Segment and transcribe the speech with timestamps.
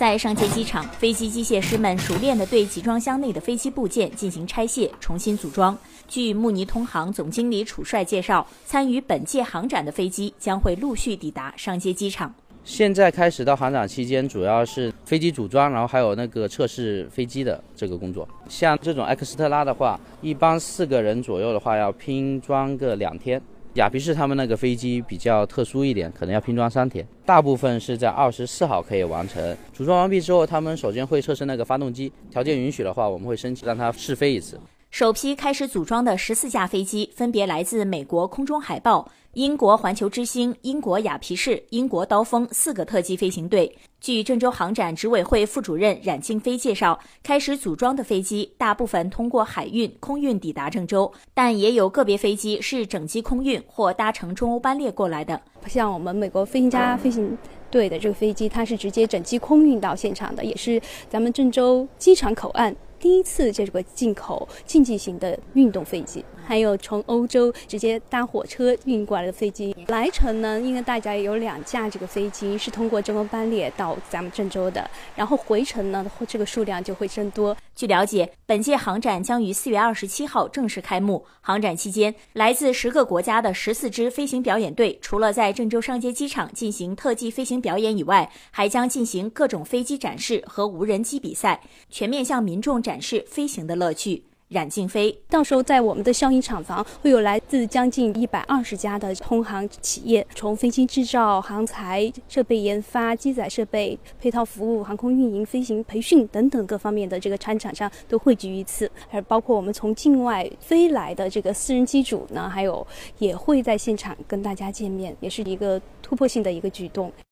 [0.00, 5.76] 在上街机场，飞机机械师们熟练地对集装箱内的飞机部件进行拆卸、重新组装。
[6.08, 12.34] 据慕尼通航总经理楚帅介绍，参与本届航展的飞机将会陆续抵达上街机场。
[12.64, 18.26] 现在开始到航展期间，主要是飞机组装，然后还有那个测试飞机的这个工作。
[18.48, 23.38] 像这种埃克斯特拉的话，一般四个人左右的话要拼装个两天。
[23.74, 27.06] 雅皮士他们那个飞机比较特殊一点，可能要拼装三天。
[27.24, 34.58] 大部分是在二十四号可以完成组装完毕之后，他们首先会测试那个发动机，条件允许的话，我们会申请让它试飞一次。
[34.90, 43.72] 首批开始组装的十四架飞机，分别来自美国空中海豹、英国环球之星、英国雅皮士、英国刀锋四个特级飞行队。
[44.00, 55.40] 据郑州航展执委会副主任冉静飞介绍，开始组装的飞机大部分通过海运、空运抵达郑州，但也有个别飞机是整机空运或搭乘中欧班列过来的。
[55.68, 57.38] 像我们美国飞行家飞行
[57.70, 62.74] 队的这个飞机，它是直接整机空运到现场的，也是咱们郑州机场口岸。
[63.00, 77.56] 第一次这个进口竞技型的运动飞机，还有从欧洲直接搭火车运过来的飞机，来程呢，应该大家有两架这个飞机是通过中欧班列到咱们郑州的，然后回程呢，这个数量就会增多。
[77.74, 81.24] 据了解，本届航展将于四月二十七号正式开幕。
[81.40, 94.24] 航展期间，来自十个国家的十四支飞行表演队，除了在郑州上街机场进行特技飞行表演以外，还将进行各种飞机展示和无人机比赛，全面向民众展展示飞行的乐趣。
[94.48, 112.84] 冉静飞，到时候在我们的效应厂房会有来自将近一百二十家的通航企业，从飞机制造、航材、设备研发、机载设备、配套服务、航空运营、飞行培训等等各方面的这个参展商都汇聚于此，而包括我们从境外飞来的这个私人机主呢，还有
[113.18, 117.12] 也会在现场跟大家见面，也是一个突破性的一个举动。